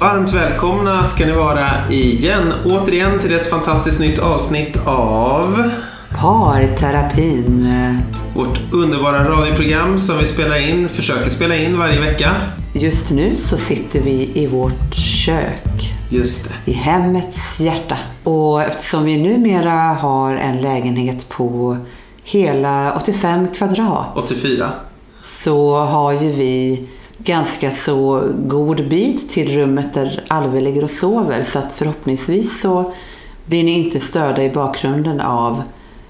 [0.00, 5.70] Varmt välkomna ska ni vara igen, återigen till ett fantastiskt nytt avsnitt av
[6.20, 7.68] Parterapin.
[8.34, 12.30] vårt underbara radioprogram som vi spelar in, försöker spela in varje vecka.
[12.72, 15.94] Just nu så sitter vi i vårt kök.
[16.10, 16.70] Just det.
[16.70, 17.98] I hemmets hjärta.
[18.24, 21.76] Och eftersom vi numera har en lägenhet på
[22.24, 24.72] hela 85 kvadrat 84.
[25.22, 26.88] så har ju vi
[27.18, 31.42] ganska så god bit till rummet där Alve ligger och sover.
[31.42, 32.92] Så att förhoppningsvis så
[33.46, 35.62] blir ni inte störda i bakgrunden av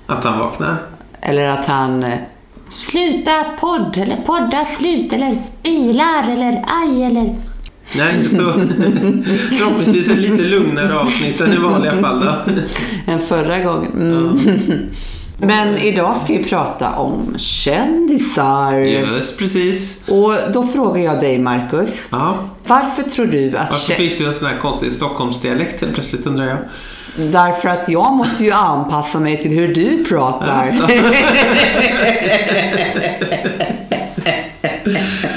[0.06, 0.77] Att han vaknar.
[1.20, 2.19] Eller att han eh,
[2.69, 7.36] Sluta podd eller podda slut eller bilar eller aj eller
[7.97, 8.36] Nej, så
[9.59, 12.52] förhoppningsvis ett lite lugnare avsnitt än i vanliga fall då.
[13.12, 13.92] än förra gången.
[13.92, 14.88] Mm.
[15.38, 18.78] Men idag ska vi prata om kändisar.
[18.78, 20.02] Just precis.
[20.08, 22.08] Och då frågar jag dig Marcus.
[22.12, 22.38] Ja.
[22.66, 26.46] Varför tror du att Varför fick du en sån här konstig Stockholmsdialekt helt plötsligt undrar
[26.46, 26.58] jag?
[27.16, 30.66] Därför att jag måste ju anpassa mig till hur du pratar.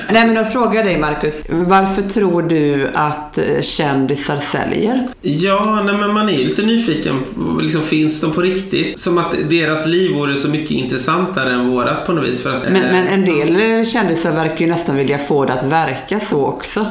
[0.10, 1.46] Nej men då frågar jag dig Marcus.
[1.50, 5.08] Varför tror du att eh, kändisar säljer?
[5.22, 7.24] Ja, nej, men man är ju lite nyfiken.
[7.62, 9.00] Liksom, finns de på riktigt?
[9.00, 12.44] Som att deras liv vore så mycket intressantare än vårat på något vis.
[12.44, 15.54] För att, Men, eh, men en del eh, kändisar verkar ju nästan vilja få det
[15.54, 16.86] att verka så också.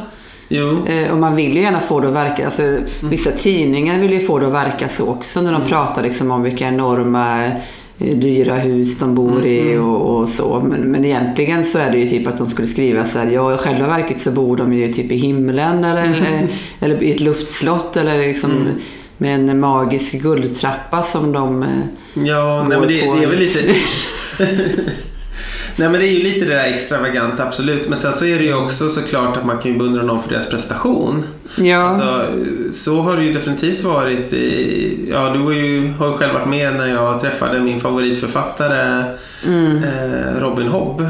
[0.48, 2.46] Jo, Eh, och man vill ju gärna få det att verka.
[2.46, 6.30] Alltså, Vissa tidningar vill ju få det att verka så också när de pratar liksom
[6.30, 7.50] om vilka enorma
[7.98, 10.60] dyra hus de bor i och, och så.
[10.60, 13.54] Men, men egentligen så är det ju typ att de skulle skriva så här, ja
[13.54, 16.48] i själva verket så bor de ju typ i himlen eller, eller,
[16.80, 18.68] eller i ett luftslott eller liksom
[19.16, 21.62] med en magisk guldtrappa som de...
[21.62, 21.68] eh,
[22.14, 23.58] ja nej, men det, det är väl lite...
[25.78, 27.88] Nej men det är ju lite det där extravaganta absolut.
[27.88, 30.30] Men sen så är det ju också såklart att man kan ju beundra någon för
[30.30, 31.24] deras prestation.
[31.56, 31.76] Ja.
[31.82, 32.26] Alltså,
[32.74, 34.32] så har det ju definitivt varit.
[34.32, 39.04] I, ja, du var ju, har ju själv varit med när jag träffade min favoritförfattare
[39.46, 39.84] Mm.
[39.84, 41.00] eh, Robin Hobb.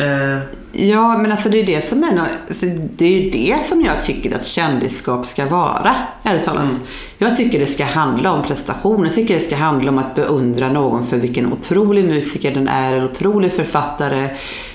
[0.00, 0.38] Eh,
[0.78, 4.02] Ja, men alltså det är det som är alltså, det är ju det som jag
[4.02, 6.80] tycker att kändisskap ska vara, ärligt talat.
[7.18, 9.04] Jag tycker det ska handla om prestation.
[9.04, 12.96] Jag tycker det ska handla om att beundra någon för vilken otrolig musiker den är,
[12.96, 14.30] en otrolig författare.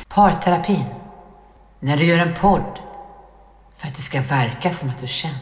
[0.08, 0.84] Parterapin.
[1.80, 2.80] När du gör en podd.
[3.78, 5.36] För att det ska verka som att du är känd.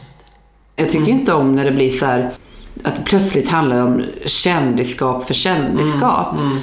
[0.76, 2.30] Jag tycker inte om när det blir så här
[2.84, 6.34] att det plötsligt handlar om kändisskap för kändisskap.
[6.34, 6.56] Eh,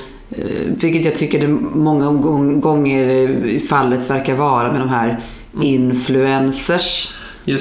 [0.66, 5.20] Vilket jag tycker det många gång- gånger fallet verkar vara med de här
[5.62, 7.14] influencers.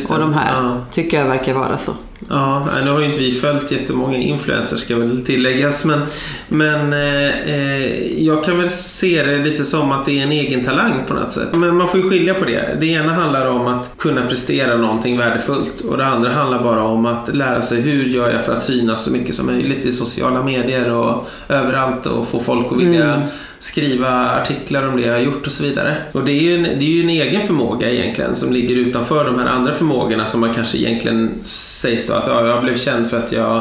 [0.09, 0.63] Och de här.
[0.63, 0.85] Ja.
[0.91, 1.93] Tycker jag verkar vara så.
[2.29, 5.85] Ja, nu har ju inte vi följt jättemånga influencers ska väl tilläggas.
[5.85, 6.01] Men,
[6.49, 10.93] men eh, jag kan väl se det lite som att det är en egen talang
[11.09, 11.49] på något sätt.
[11.55, 12.77] Men man får ju skilja på det.
[12.81, 15.81] Det ena handlar om att kunna prestera någonting värdefullt.
[15.81, 19.05] Och det andra handlar bara om att lära sig hur gör jag för att synas
[19.05, 23.23] så mycket som möjligt i sociala medier och överallt och få folk att vilja
[23.67, 25.97] skriva artiklar om det jag har gjort och så vidare.
[26.13, 29.25] Och det är ju en, det är ju en egen förmåga egentligen som ligger utanför
[29.25, 33.11] de här andra förmågorna som man kanske egentligen sägs då att ja, jag blev känd
[33.11, 33.57] för att jag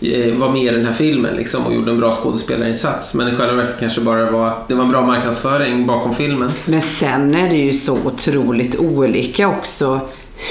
[0.00, 3.14] eh, var med i den här filmen liksom och gjorde en bra skådespelarinsats.
[3.14, 6.50] Men i själva verket kanske bara var att det var en bra marknadsföring bakom filmen.
[6.66, 10.00] Men sen är det ju så otroligt olika också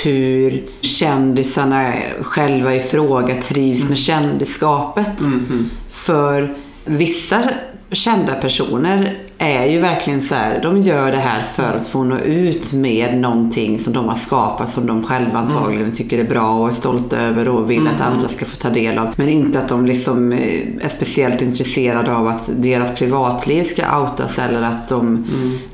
[0.03, 5.09] hur kändisarna själva i fråga trivs med kändisskapet.
[5.91, 7.43] För vissa
[7.91, 12.17] kända personer är ju verkligen så här, de gör det här för att få nå
[12.19, 16.67] ut med någonting som de har skapat som de själva antagligen tycker är bra och
[16.67, 19.07] är stolta över och vill att andra ska få ta del av.
[19.15, 24.39] Men inte att de liksom eh, är speciellt intresserade av att deras privatliv ska outas
[24.39, 25.25] eller att de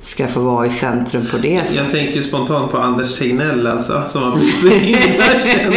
[0.02, 1.62] ska få vara i centrum på det.
[1.76, 5.74] Jag tänker ju spontant på Anders Tegnell alltså som har blivit så himla känd.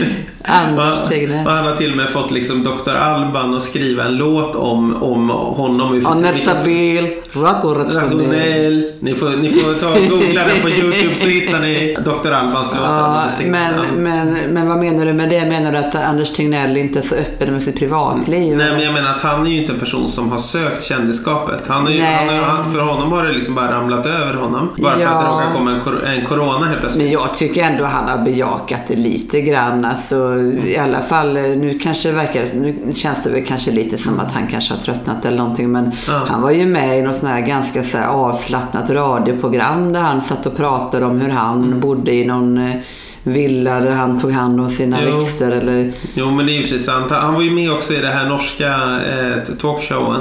[0.42, 1.46] Anders Och Tegnell.
[1.46, 2.90] han har till och med fått liksom Dr.
[3.14, 6.00] Alban att skriva en låt om, om honom.
[6.04, 8.02] Ja, nästa bil, rakorationell.
[8.02, 8.92] Rationell.
[9.00, 12.32] Ni får, ni får ta och googla den på YouTube så hittar ni Dr.
[12.32, 12.82] Albans låt.
[12.84, 15.46] Ja, men, men, men vad menar du med det?
[15.46, 18.56] Menar du att Anders Tegnell inte är så öppen med sitt privatliv?
[18.56, 18.74] Nej, eller?
[18.76, 21.60] men jag menar att han är ju inte en person som har sökt kändisskapet.
[21.68, 22.14] Han är ju, Nej.
[22.26, 24.68] han är, han, för honom har det liksom bara ramlat över honom.
[24.76, 25.08] Bara för Ja.
[25.08, 27.04] att det råkar komma en, kor- en corona helt plötsligt.
[27.04, 29.84] Men jag tycker ändå han har bejakat det lite grann.
[29.84, 30.36] Alltså,
[30.66, 34.32] I alla fall, nu kanske det verkar, nu känns det väl kanske lite som att
[34.32, 35.72] han kanske har tröttnat eller någonting.
[35.72, 36.24] Men Ja.
[36.28, 40.20] han var ju med i något sånt här ganska så här avslappnat radioprogram där han
[40.20, 42.76] satt och pratade om hur han bodde i någon eh,
[43.22, 45.16] villa där han tog hand om sina Jo.
[45.18, 45.50] växter.
[45.50, 47.06] Eller, Jo, men det är ju sant.
[47.10, 48.66] Han var ju med också i det här norska
[49.00, 50.20] eh, talkshowen.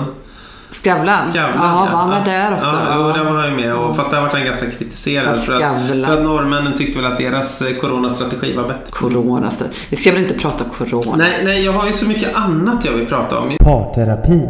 [0.72, 1.24] Skavlan?
[1.24, 1.54] Skavlan.
[1.56, 1.92] Jaha, ja.
[1.92, 2.70] var han med där också?
[2.70, 3.76] Ja, jo, där var han ju med.
[3.76, 5.40] Och, fast där var han ganska kritiserad.
[5.40, 8.84] För att, för att norrmännen tyckte väl att deras eh, coronastrategi var bättre.
[8.90, 9.52] Corona.
[9.52, 9.66] Så.
[9.90, 11.16] Vi ska väl inte prata corona?
[11.18, 13.58] Nej, nej, jag har ju så mycket annat jag vill prata om.
[13.60, 14.50] Parterapin.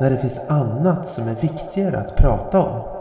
[0.00, 2.97] När det finns annat som är viktigare att prata om.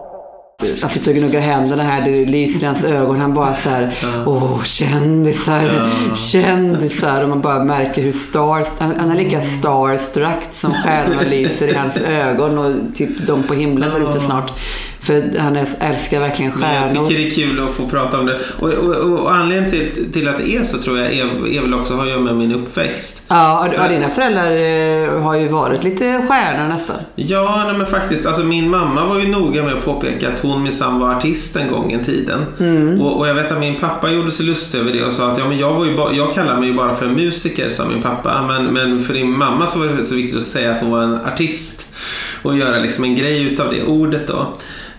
[0.82, 3.20] Han sitter och gnuggar händerna här, det lyser i hans ögon.
[3.20, 3.96] Han bara så här,
[4.26, 7.24] åh kändisar, kändisar.
[7.24, 11.74] Och man bara märker hur star, han, han är lika starstruck som stjärnorna lyser i
[11.74, 14.52] hans ögon och typ de på himlen där ute snart.
[15.00, 17.08] För han älskar verkligen Men jag stjärnor.
[17.10, 18.40] tycker det är kul att få prata om det.
[18.60, 21.74] Och, och, och, anledningen till, till att det är så tror jag är, är väl
[21.74, 23.24] också har att göra med min uppväxt.
[23.28, 26.96] Ja, och, och dina föräldrar eh, har ju varit lite stjärnor nästan.
[27.16, 28.26] Ja, nej, men faktiskt.
[28.26, 31.72] Alltså, min mamma var ju noga med att påpeka att hon minsann var artist en
[31.72, 32.46] gång i tiden.
[32.60, 33.02] Mm.
[33.02, 35.38] Och, och jag vet att min pappa gjorde sig lustig över det och sa att
[35.38, 37.86] ja, men jag, var ju ba- jag kallar mig ju bara för en musiker, sa
[37.86, 38.42] min pappa.
[38.48, 41.04] Men, men för din mamma så var det så viktigt att säga att hon var
[41.04, 41.94] en artist.
[42.42, 44.54] Och göra liksom en grej utav det ordet då.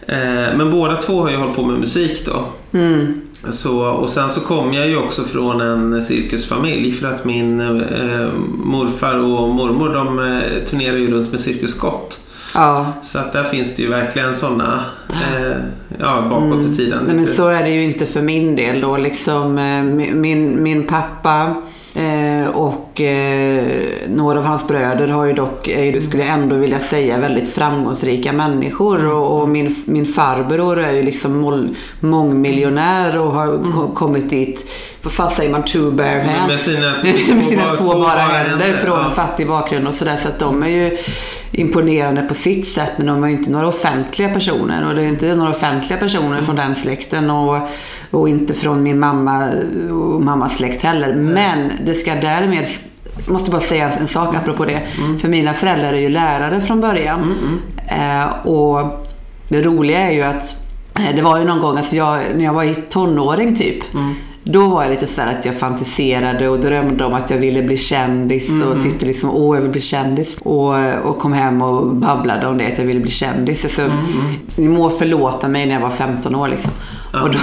[0.08, 2.44] Eh, men båda två har ju hållit på med musik då.
[2.78, 3.20] Mm.
[3.50, 8.32] Så, och sen så kom jag ju också från en cirkusfamilj för att min eh,
[8.64, 12.20] morfar och mormor de eh, turnerar ju runt med Cirkus Scott.
[12.54, 15.56] Ja, Så att där finns det ju verkligen sådana eh,
[15.98, 16.98] ja, bakåt i tiden.
[16.98, 17.06] Mm.
[17.06, 18.96] Nej, men så är det ju inte för min del då.
[18.96, 19.82] Liksom, eh,
[20.14, 21.54] min, min pappa
[21.94, 23.64] eh, och eh,
[24.08, 28.32] några av hans bröder har ju dock, ju, skulle jag ändå vilja säga, väldigt framgångsrika
[28.32, 29.06] människor.
[29.06, 31.68] Och, och min, min farbror är ju liksom mål,
[32.00, 34.70] mångmiljonär och har ko- kommit dit,
[35.18, 36.48] vad säger man, two bare hands?
[36.48, 36.92] Med sina
[37.36, 39.10] med sina två- bara händer händer, från ja.
[39.10, 40.16] fattig bakgrund och sådär.
[40.22, 40.96] Så att de är ju
[41.52, 45.08] imponerande på sitt sätt men de är ju inte några offentliga personer och det är
[45.08, 47.58] inte några offentliga personer från den släkten och,
[48.10, 49.48] och inte från min mamma
[49.90, 51.14] och mammas släkt heller.
[51.14, 52.68] Men det ska därmed
[53.26, 54.82] jag måste bara säga en sak apropå det.
[55.20, 57.20] För mina föräldrar är ju lärare från början.
[57.88, 59.08] Eh, och
[59.48, 60.56] det roliga är ju att
[60.98, 63.84] eh, det var ju någon gång, alltså jag, när jag var i tonåring typ.
[64.50, 67.76] Då var jag lite så att jag fantiserade och drömde om att jag ville bli
[67.76, 70.36] kändis och tyckte liksom åh jag vill bli kändis.
[70.38, 70.74] Och,
[71.04, 73.76] och kom hem och babblade om det att jag ville bli kändis.
[73.76, 73.82] Så,
[74.56, 76.72] Ni må förlåta mig när jag var 15 år liksom.
[77.12, 77.38] Och, då,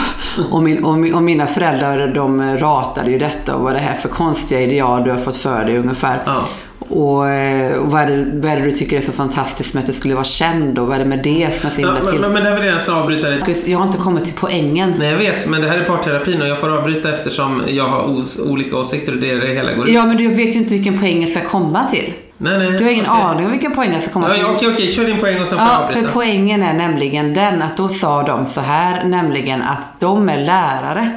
[0.51, 3.93] och, min, och, min, och mina föräldrar de ratade ju detta och vad det här
[3.93, 6.21] för konstiga ideal du har fått för dig ungefär.
[6.25, 6.43] Ja.
[6.89, 9.81] Och, eh, och vad, är det, vad är det du tycker är så fantastiskt med
[9.81, 12.11] att du skulle vara känd och vad är det med det som är så himla
[12.11, 12.19] till?
[12.19, 13.29] men, men där vill jag nästan avbryta.
[13.29, 14.93] Marcus, Jag har inte kommit till poängen.
[14.99, 18.03] Nej, jag vet, men det här är parterapin och jag får avbryta eftersom jag har
[18.17, 20.59] os- olika åsikter och det är det hela går ut Ja, men du vet ju
[20.59, 22.13] inte vilken poäng jag ska komma till.
[22.37, 22.71] Nej, nej.
[22.71, 23.21] Du har ingen okej.
[23.23, 24.41] aning om vilken poäng jag ska komma till.
[24.41, 24.87] ja, okej, okej.
[24.93, 26.09] Kör din poäng och sen får jag Ja, för avbryta.
[26.13, 31.09] poängen är nämligen den att då sa de så här, nämligen att de är lärare.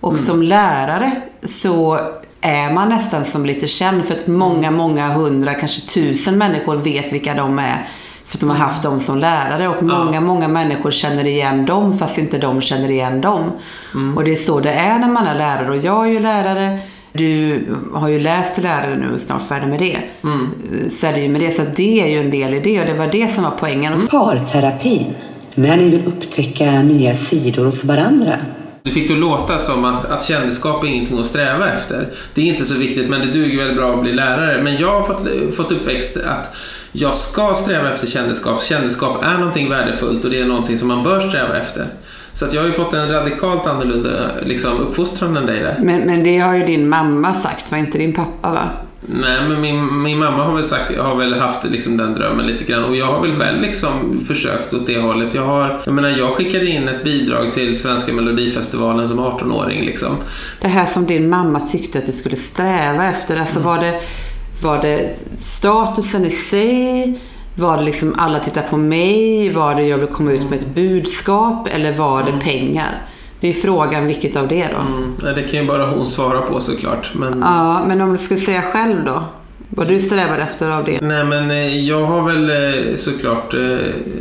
[0.00, 0.24] Och Mm.
[0.24, 1.10] som lärare
[1.44, 2.00] så
[2.40, 7.12] är man nästan som lite känd för att många, många hundra, kanske tusen människor vet
[7.12, 7.88] vilka de är.
[8.24, 11.98] För att de har haft dem som lärare och många, många människor känner igen dem
[11.98, 13.50] fast inte de känner igen dem.
[13.94, 14.16] Mm.
[14.16, 16.78] Och det är så det är när man är lärare och jag är ju lärare.
[17.12, 17.62] Du
[17.92, 19.98] har ju läst till lärare nu och är snart färdig med det.
[20.24, 20.50] Mm.
[20.90, 21.50] Så är det ju med det.
[21.50, 24.06] Så det är ju en del i det och det var det som var poängen.
[24.10, 25.14] Parterapin.
[25.54, 28.38] När ni vill upptäcka nya sidor hos varandra.
[28.86, 32.12] Du fick det att låta som att, att kändisskap är ingenting att sträva efter.
[32.34, 34.62] Det är inte så viktigt men det duger väldigt bra att bli lärare.
[34.62, 36.56] Men jag har fått, fått uppväxt att
[36.92, 38.62] jag ska sträva efter kändisskap.
[38.62, 41.88] Kändisskap är någonting värdefullt och det är någonting som man bör sträva efter.
[42.36, 44.10] Så jag har ju fått en radikalt annorlunda
[44.42, 45.78] liksom, uppfostran än dig där.
[45.82, 48.68] Men, men det har ju din mamma sagt, var inte din pappa va?
[49.00, 52.64] Nej, men min, min mamma har väl, sagt, har väl haft liksom den drömmen lite
[52.64, 55.34] grann och jag har väl själv liksom försökt åt det hållet.
[55.34, 59.84] Jag, har, jag menar, jag skickade in ett bidrag till Svenska Melodifestivalen som 18-åring.
[59.84, 60.16] Liksom.
[60.60, 63.40] Det här som din mamma tyckte att du skulle sträva efter.
[63.40, 64.00] Alltså var det,
[64.62, 67.20] var det statusen i sig?
[67.58, 69.50] Var det liksom alla tittar på mig?
[69.52, 71.68] Var det jag vill komma ut med ett budskap?
[71.74, 73.02] Eller var det pengar?
[73.40, 74.80] Det är frågan vilket av det då?
[74.92, 77.12] Mm, det kan ju bara hon svara på såklart.
[77.14, 79.22] Men, Ja, men om du skulle säga själv då?
[79.68, 81.00] Vad du strävar efter av det?
[81.00, 83.78] Nej men eh, jag har väl eh, såklart eh,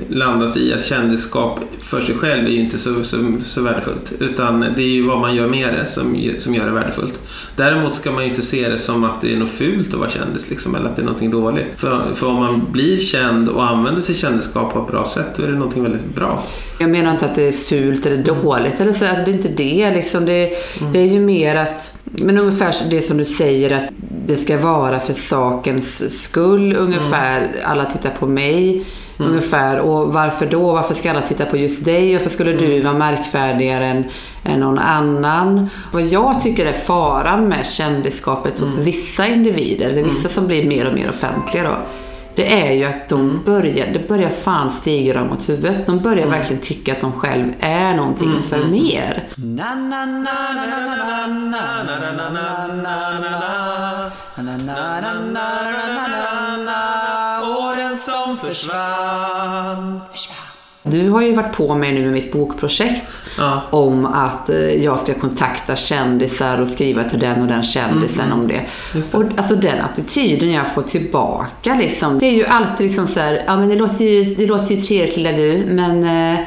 [0.10, 4.14] landat i att kändisskap för sig själv är ju inte så, så, så värdefullt.
[4.20, 7.20] Utan det är ju vad man gör med det som, som gör det värdefullt.
[7.56, 10.10] Däremot ska man ju inte se det som att det är något fult att vara
[10.10, 11.68] kändis liksom, eller att det är någonting dåligt.
[11.78, 15.44] För, för om man blir känd och använder sitt kändisskap på ett bra sätt då
[15.44, 16.44] är det någonting väldigt bra.
[16.80, 18.82] Jag menar inte att det är fult eller dåligt.
[18.82, 19.94] Eller så, alltså det är inte det.
[19.96, 20.25] Liksom.
[20.25, 20.50] Det,
[20.94, 21.98] det är ju mer att...
[22.04, 23.90] Men ungefär det som du säger att
[24.28, 27.51] det ska vara för sakens skull ungefär.
[27.63, 28.86] Alla tittar på mig.
[29.18, 29.80] Ungefär.
[29.80, 30.72] Och varför då?
[30.72, 32.13] Varför ska alla titta på just dig?
[32.13, 34.04] Varför skulle du vara märkvärdigare än,
[34.44, 35.70] än någon annan?
[35.92, 40.88] Vad jag tycker är faran med kändisskapet hos vissa individer, eller vissa som blir mer
[40.88, 41.75] och mer offentliga då,
[42.36, 45.86] det är ju att de börjar, det börjar fan stiga dem åt huvudet.
[45.86, 46.39] De börjar mm.
[46.39, 48.44] verkligen tycka att de själv är någonting mm.
[48.44, 49.24] för mer.
[57.58, 60.01] Åren som försvann.
[60.84, 63.18] Du har ju varit på mig nu med mitt bokprojekt.
[63.38, 63.62] Ja.
[63.72, 68.48] om att eh, jag ska kontakta kändisar och skriva till den och den kändisen om
[68.48, 68.54] det.
[68.54, 68.68] Mm,
[69.12, 69.18] det.
[69.18, 72.20] Och alltså den attityden jag får tillbaka liksom.
[72.20, 74.82] Det är ju alltid liksom så här, ja men det låter ju, det låter ju
[74.82, 76.39] trevligt lilla du, men eh,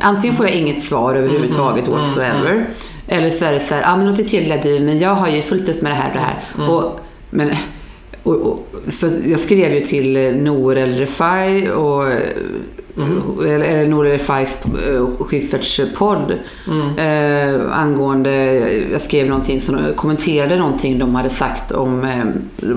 [0.00, 2.66] antingen får jag inget svar överhuvudtaget Mm, whatsoever.
[3.08, 5.14] Eller så är det så här, ja men det låter trevligt lilla du, men jag
[5.14, 6.44] har ju fullt upp med det här och det här.
[6.58, 6.70] Mm.
[6.70, 7.50] Och, men,
[8.22, 12.04] och, och, för jag skrev ju till Nour El Refai och
[12.98, 13.22] Mm.
[13.46, 16.32] eller, Nour Refais eh, Schyfferts podd
[16.68, 16.98] Mm.
[16.98, 18.30] eh, angående,
[18.92, 22.24] jag skrev någonting som kommenterade någonting de hade sagt om, eh,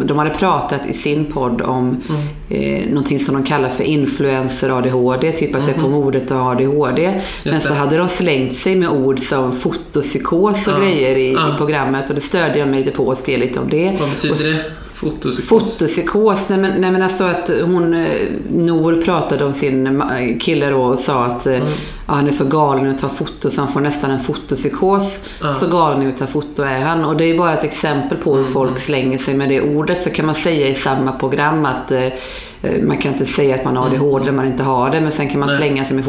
[0.06, 2.22] de hade pratat i sin podd om Mm.
[2.50, 6.38] eh, någonting som de kallar för influencer ADHD, typ att det är på modet att
[6.38, 7.22] ha ADHD.
[7.44, 7.76] Men så det.
[7.76, 10.80] hade de slängt sig med ord som fotopsykos och Ja.
[10.80, 11.54] grejer i, Ja.
[11.56, 13.86] i programmet och det stödde jag mig lite på och skrev lite om det.
[14.00, 14.64] Vad Och betyder det?
[15.00, 15.48] Fotopsykos?
[15.48, 18.08] Fotopsykos, nej men, nej men alltså att hon, eh,
[18.51, 21.62] Nor pratade om sin kille då och sa att Mm.
[21.62, 21.68] eh,
[22.08, 25.22] ja, han är så galen att ta foto så han får nästan en fotopsykos.
[25.41, 25.53] Ja.
[25.53, 27.06] Så galen att ta foto är han.
[27.06, 28.46] Och det är bara ett exempel på Mm.
[28.46, 30.01] hur folk slänger sig med det ordet.
[30.01, 32.03] Så kan man säga i samma program att eh,
[32.84, 35.29] man kan inte säga att man har ADHD när man inte har det, men sen
[35.29, 35.60] kan man Mm.
[35.60, 35.70] Nej.
[35.70, 36.06] slänga sig med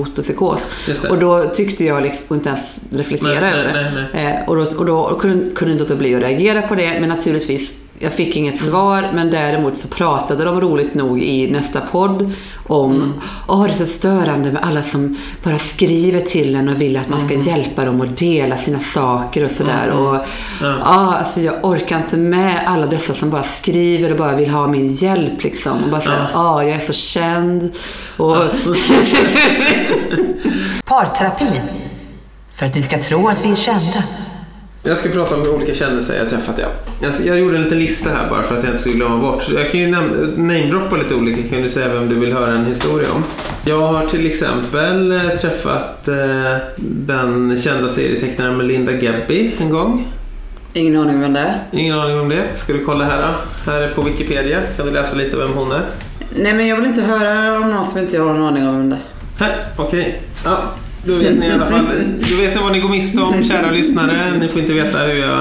[0.86, 1.08] det.
[1.08, 4.18] Och då tyckte jag liksom inte ens reflektera Nej, över nej, det.
[4.20, 7.08] Eh, och då, och då kunde, kunde inte låta bli att reagera på det, men
[7.08, 8.70] naturligtvis jag fick inget Mm.
[8.72, 12.32] svar, men däremot så pratade de roligt nog i nästa podd
[12.66, 13.12] om Mm.
[13.48, 17.08] Åh, det är så störande med alla som bara skriver till en och vill att
[17.08, 17.46] man ska Mm.
[17.46, 19.88] hjälpa dem att dela sina saker och sådär.
[19.90, 20.14] Och,
[20.62, 20.76] Ja.
[20.84, 24.66] ja, alltså jag orkar inte med alla dessa som bara skriver och bara vill ha
[24.66, 25.42] min hjälp.
[25.42, 25.84] Liksom.
[25.84, 27.72] Och bara säger, ja, jag är så känd.
[28.16, 28.36] Och,
[30.84, 31.60] Parterapi.
[32.54, 34.02] För att ni ska tro att vi är kända.
[34.82, 36.54] Jag ska prata om olika kändisar jag träffat.
[36.58, 36.66] Ja.
[37.02, 39.42] Jag, jag gjorde en liten lista här bara för att jag inte skulle glömma bort.
[39.42, 41.48] Så Jag kan ju nam- namedroppa lite olika.
[41.54, 43.24] Kan du säga vem du vill höra en historia om?
[43.64, 50.06] Jag har till exempel eh, träffat eh, den kända serietecknaren Melinda Gabby en gång.
[50.72, 51.58] ingen aning vem det är.
[51.72, 52.42] Ingen aning om det.
[52.54, 53.70] Ska du kolla här då?
[53.72, 54.58] Här är på Wikipedia.
[54.76, 55.82] Kan du läsa lite vem hon är?
[56.36, 58.90] Nej, men jag vill inte höra om någon som inte har någon aning om vem
[58.90, 59.44] det är.
[59.44, 60.22] Här, okej.
[60.44, 60.58] Ja,
[61.04, 61.86] då vet ni i alla fall.
[62.30, 64.38] Då vet ni vad ni går miste om, kära lyssnare.
[64.40, 65.40] Ni får inte veta hur jag...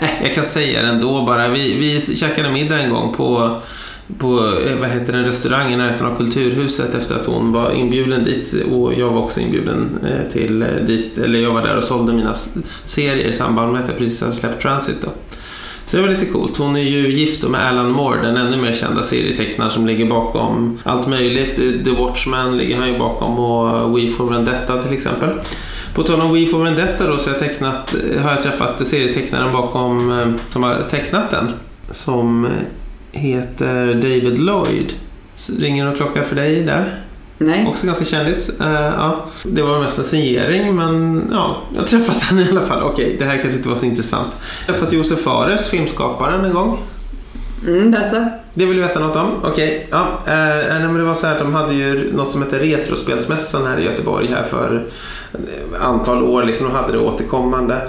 [0.00, 1.48] Äh, jag kan säga det ändå bara.
[1.48, 3.60] Vi, vi käkade middag en gång på,
[4.18, 8.24] på eh, vad heter den, restaurang i närheten av Kulturhuset efter att hon var inbjuden
[8.24, 8.54] dit.
[8.70, 11.18] Och jag var också inbjuden eh, till eh, dit.
[11.18, 12.34] Eller jag var där och sålde mina
[12.84, 14.96] serier i samband med att jag precis hade släppt Transit.
[15.02, 15.08] Då.
[15.86, 16.56] Så det var lite coolt.
[16.56, 20.78] Hon är ju gift med Alan Moore, den ännu mer kända serietecknaren som ligger bakom
[20.82, 21.56] allt möjligt.
[21.84, 25.30] The Watchmen ligger han ju bakom och We for Vendetta till exempel.
[25.94, 29.52] På tal om We for Vendetta då så har jag, tecknat, har jag träffat serietecknaren
[29.52, 31.52] bakom eh, som har tecknat den.
[31.90, 32.48] Som
[33.12, 34.92] heter David Lloyd.
[35.58, 37.03] Ringer någon klocka för dig där?
[37.38, 37.66] Nej.
[37.68, 38.60] Också ganska kändis.
[38.60, 39.24] Eh, ja.
[39.42, 42.82] Det var mest en signering men ja, jag träffat henne i alla fall.
[42.82, 44.28] Okej, det här kanske inte var så intressant.
[44.66, 46.78] Jag har träffat Josef Fares, filmskaparen, en gång.
[47.66, 48.28] Mm, berätta.
[48.54, 49.30] Det vill du veta något om?
[49.44, 49.88] Okej.
[49.90, 53.78] Ja, eh, men det var så här de hade ju något som heter Retrospelsmässan här
[53.80, 54.86] i Göteborg här för
[55.32, 56.42] ett antal år.
[56.42, 57.88] Liksom, de hade det återkommande.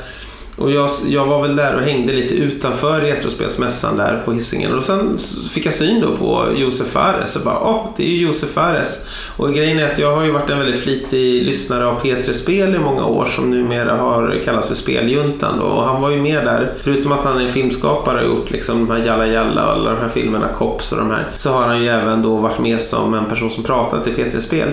[0.57, 4.77] Och jag, jag var väl där och hängde lite utanför Retrospelsmässan där på Hisingen.
[4.77, 5.17] Och sen
[5.51, 9.05] fick jag syn då på Josef Fares och bara, åh, det är ju Josef Fares.
[9.37, 12.75] Och grejen är att jag har ju varit en väldigt flitig lyssnare av P3 Spel
[12.75, 15.59] i många år som numera har kallats för Speljuntan.
[15.59, 15.65] Då.
[15.65, 18.91] Och han var ju med där, förutom att han är filmskapare och gjort liksom de
[18.95, 21.27] här Jalla Jalla och alla de här filmerna, Cops och de här.
[21.37, 24.39] Så har han ju även då varit med som en person som pratat till P3
[24.39, 24.69] Spel.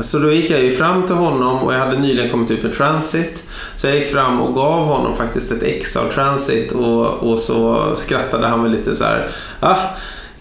[0.00, 2.74] Så då gick jag ju fram till honom och jag hade nyligen kommit ut med
[2.74, 3.44] Transit.
[3.76, 7.92] Så jag gick fram och gav honom faktiskt ett ex av Transit och, och så
[7.96, 9.30] skrattade han väl lite så här.
[9.60, 9.76] Ah,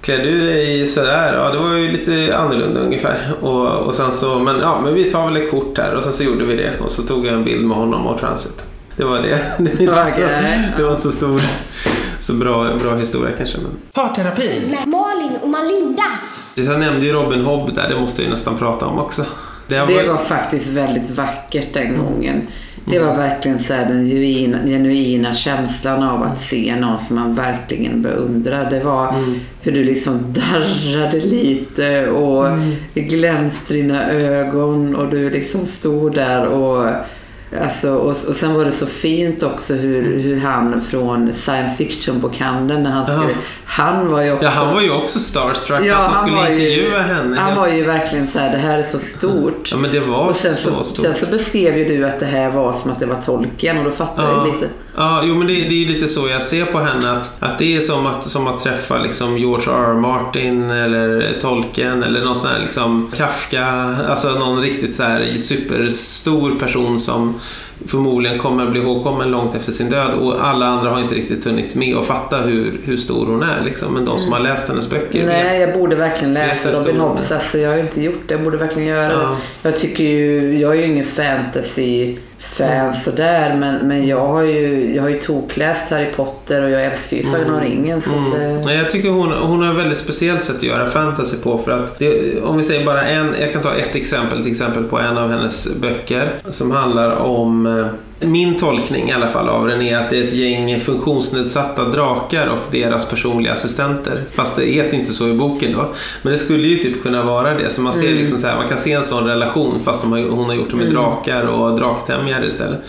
[0.01, 1.37] klär du dig sådär?
[1.37, 3.33] Ja, det var ju lite annorlunda ungefär.
[3.41, 6.13] Och, och sen så, men ja, men vi tar väl ett kort här och sen
[6.13, 6.79] så gjorde vi det.
[6.79, 8.65] Och så tog jag en bild med honom och Transit.
[8.95, 9.39] Det var det.
[9.57, 10.21] Det, är inte så,
[10.77, 11.41] det var inte så stor,
[12.19, 13.57] så bra, bra historia kanske.
[13.57, 13.71] Men.
[13.93, 14.61] Parterapi.
[14.67, 16.03] med Malin och Malinda.
[16.55, 19.25] Jag nämnde ju Robin Hobb där, det måste ju nästan prata om också.
[19.67, 22.47] Det har Det var faktiskt väldigt vackert den gången.
[22.85, 28.01] Det var verkligen så den genuina, genuina känslan av att se någon som man verkligen
[28.01, 28.69] beundrar.
[28.69, 29.15] Det var
[29.61, 32.45] hur du liksom darrade lite och
[32.93, 36.89] det glänste dina ögon och du liksom stod där och
[37.63, 42.83] Alltså, och, och sen var det så fint också hur, hur han från science fiction-bokhandeln
[42.83, 43.35] när han skulle...
[43.65, 44.43] Han var ju också...
[44.45, 45.81] Ja, han var ju också starstruck.
[45.85, 47.37] Ja, han som skulle var ju- intervjua henne.
[47.39, 49.69] Han var ju verkligen så här, det här är så stort.
[49.71, 51.05] Ja, men det var och sen så så, stort.
[51.05, 53.83] sen så beskrev ju du att det här var som att det var tolken och
[53.83, 54.67] då fattade Ja, jag lite.
[54.95, 57.11] ja jo, men det, det är lite så jag ser på henne.
[57.11, 59.89] Att, att det är som att, som att träffa liksom George R.
[59.89, 59.93] R.
[59.93, 63.65] Martin eller Tolkien eller någon sån här liksom Kafka.
[64.09, 67.39] Alltså någon riktigt så här superstor person som
[67.87, 71.75] förmodligen kommer bli ihågkommen långt efter sin död och alla andra har inte riktigt hunnit
[71.75, 73.61] med att fatta hur, hur stor hon är.
[73.65, 73.93] Liksom.
[73.93, 75.25] Men de som har läst hennes böcker.
[75.25, 77.31] Nej, jag borde verkligen läsa Robin Hobbs.
[77.31, 77.35] är.
[77.35, 78.33] Alltså, jag har ju inte gjort det.
[78.33, 79.13] Jag borde verkligen göra det.
[79.13, 79.37] Ja.
[79.61, 81.05] Jag tycker ju, jag är ju ingen
[82.41, 83.55] fantasy-fan sådär.
[83.57, 87.23] Men, men jag har ju, jag har ju tokläst Harry Potter och jag älskar ju
[87.23, 88.01] Sagan om ringen.
[88.01, 88.61] Så eh, Mm.
[88.61, 91.57] Nej, jag tycker hon, hon har ett väldigt speciellt sätt att göra fantasy på.
[91.57, 94.83] För att det, om vi säger bara en, jag kan ta ett exempel, till exempel
[94.83, 97.87] på en av hennes böcker som handlar om eh,
[98.21, 102.47] min tolkning i alla fall av den är att det är ett gäng funktionsnedsatta drakar
[102.47, 104.23] och deras personliga assistenter.
[104.31, 105.93] Fast det heter inte så i boken då.
[106.21, 107.69] Men det skulle ju typ kunna vara det.
[107.69, 110.45] Så man, ser liksom så här, man kan se en sån relation fast har, hon
[110.45, 112.79] har gjort det med drakar och draktämjare istället.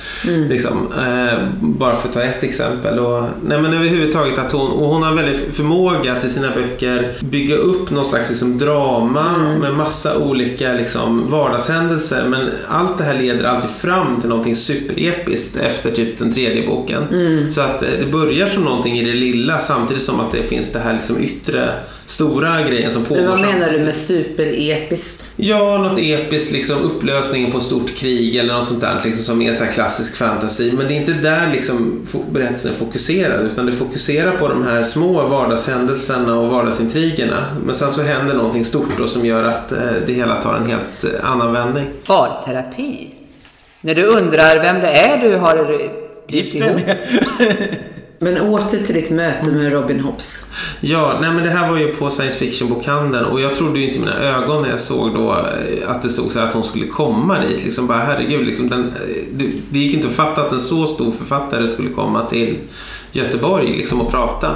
[0.48, 2.98] Liksom, eh, bara för att ta ett exempel.
[2.98, 7.14] Och, nej men överhuvudtaget att hon, och hon har väldigt förmåga att i sina böcker
[7.20, 9.24] bygga upp någon slags liksom, drama
[9.60, 12.24] med massa olika liksom, vardagshändelser.
[12.28, 15.21] Men allt det här leder alltid fram till någonting superepiskt
[15.60, 17.02] efter typ den tredje boken.
[17.50, 20.72] Så att eh, det börjar som någonting i det lilla samtidigt som att det finns
[20.72, 21.68] det här liksom, yttre
[22.06, 23.22] stora grejen som pågår.
[23.22, 25.22] men vad menar du med superepiskt?
[25.36, 29.52] Ja, något episkt, liksom upplösningen på stort krig eller något sånt där liksom, som är
[29.52, 30.72] så klassisk fantasy.
[30.72, 34.82] Men det är inte där liksom berättelsen är fokuserad utan det fokuserar på de här
[34.82, 37.44] små vardagshändelserna och vardagsintrigerna.
[37.64, 40.66] Men sen så händer någonting stort då som gör att eh, det hela tar en
[40.66, 41.86] helt eh, annan vändning.
[42.06, 43.11] Parterapi?
[43.84, 45.80] När du undrar vem det är du har
[46.28, 46.98] Gift dig med.
[48.18, 50.46] Men åter till ditt möte med Robin Hobbs.
[50.80, 53.98] Ja, nej men det här var ju på science fiction-bokhandeln och jag trodde ju inte
[53.98, 56.86] mina ögon när jag såg då eh, att det stod så här att hon skulle
[56.86, 57.64] komma dit.
[57.64, 60.86] Liksom bara herregud, liksom den, eh, det, det gick inte att fatta att en så
[60.86, 62.58] stor författare skulle komma till
[63.12, 64.54] Göteborg liksom och prata.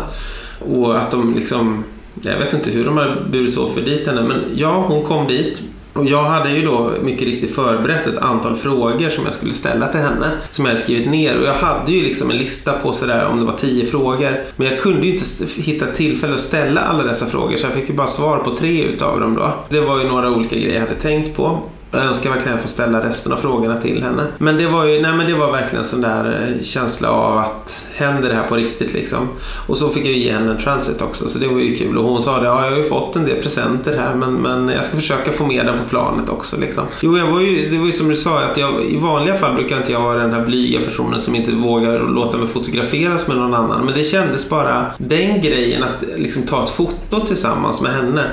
[0.58, 1.84] Och att de liksom,
[2.22, 5.26] jag vet inte hur de har burit åt för dit henne, men ja, hon kom
[5.26, 5.62] dit.
[5.96, 9.88] Och jag hade ju då mycket riktigt förberett ett antal frågor som jag skulle ställa
[9.88, 10.30] till henne.
[10.50, 11.40] Som jag hade skrivit ner.
[11.40, 14.44] Och jag hade ju liksom en lista på sådär om det var tio frågor.
[14.56, 15.24] Men jag kunde ju inte
[15.61, 17.56] hitta tillfälle att ställa alla dessa frågor.
[17.56, 19.54] Så jag fick ju bara svar på tre utav dem då.
[19.68, 21.62] Det var ju några olika grejer jag hade tänkt på.
[21.96, 24.26] Jag önskar verkligen få ställa resten av frågorna till henne.
[24.38, 27.38] Men det var ju, nej men det var verkligen en sån där eh, känsla av
[27.38, 29.28] att händer det här på riktigt liksom.
[29.66, 31.98] Och så fick jag ge henne en transit också så det var ju kul.
[31.98, 34.68] Och hon sa det, ja jag har ju fått en del presenter här men, men
[34.68, 36.85] jag ska försöka få med den på planet också liksom.
[37.00, 39.54] Jo, jag var ju, det var ju som du sa att jag, i vanliga fall
[39.54, 43.37] brukar inte jag vara den här blyga personen som inte vågar låta mig fotograferas med
[43.37, 43.85] någon annan.
[43.85, 48.24] Men det kändes bara, den grejen att liksom ta ett foto tillsammans med henne.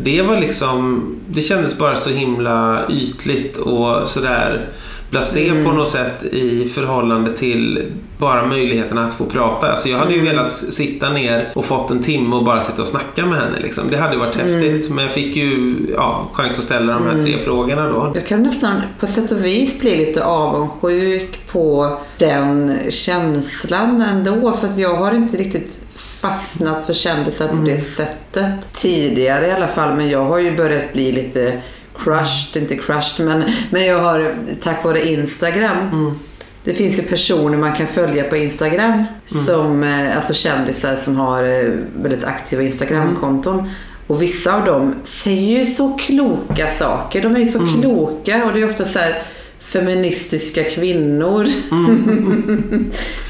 [0.00, 4.68] Det var liksom, det kändes bara så himla ytligt och sådär
[5.10, 9.70] blasé på något sätt i förhållande till bara möjligheten att få prata.
[9.70, 12.88] Alltså jag hade ju velat sitta ner och fått en timme och bara sitta och
[12.88, 13.58] snacka med henne.
[13.62, 13.84] Liksom.
[13.90, 17.38] Det hade varit häftigt men jag fick ju ja, chans att ställa de här tre
[17.38, 18.12] frågorna då.
[18.14, 24.52] Jag kan nästan på sätt och vis bli lite avundsjuk på den känslan ändå.
[24.52, 25.87] För att jag har inte riktigt
[26.20, 28.52] fastnat för kändisar på det sättet.
[28.72, 29.96] Tidigare i alla fall.
[29.96, 31.60] Men jag har ju börjat bli lite
[31.96, 36.18] crushed, inte crushed men, men jag har tack vare Instagram
[36.64, 39.04] Det finns ju personer man kan följa på Instagram.
[39.26, 41.70] Som, eh, alltså kändisar som har eh,
[42.02, 43.70] väldigt aktiva Instagramkonton.
[44.06, 47.22] Och vissa av dem säger ju så kloka saker.
[47.22, 49.22] De är ju så kloka och det är ofta så här
[49.68, 51.44] feministiska kvinnor.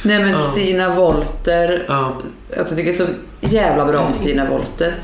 [0.03, 1.85] Nej men Stina Wolter.
[1.89, 2.17] Ja.
[2.59, 3.07] Alltså, jag tycker så
[3.41, 4.95] jävla bra om Stina Wolter.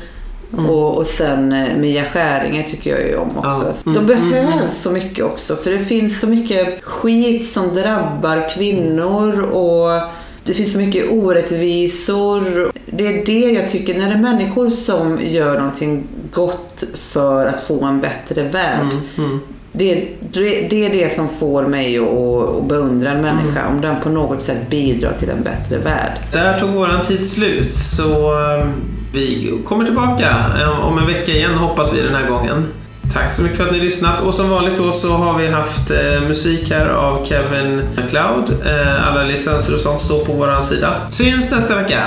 [0.53, 0.69] Mm.
[0.69, 3.73] Och, och sen eh, Mia Skäringer tycker jag ju om också.
[3.85, 3.91] Ja.
[3.91, 5.55] Mm, De behövs så mycket också.
[5.55, 9.39] För det finns så mycket skit som drabbar kvinnor.
[9.39, 10.01] Och
[10.45, 12.71] det finns så mycket orättvisor.
[12.85, 17.59] Det är det jag tycker, när det är människor som gör någonting gott för att
[17.59, 18.87] få en bättre värld.
[19.17, 19.39] Mm,
[19.77, 22.05] Det, det, det är det som får mig att,
[22.49, 23.59] att beundra en människa.
[23.59, 23.75] Mm.
[23.75, 26.11] Om den på något sätt bidrar till en bättre värld.
[26.33, 28.67] Där tog våran tid slut så eh,
[29.13, 32.65] vi kommer tillbaka eh, om en vecka igen hoppas vi den här gången.
[33.13, 35.91] Tack så mycket för att ni lyssnat och som vanligt då så har vi haft
[35.91, 38.49] eh, musik här av Kevin MacLeod.
[38.65, 41.01] Eh, alla licenser och sånt står på våran sida.
[41.11, 42.03] Syns nästa vecka!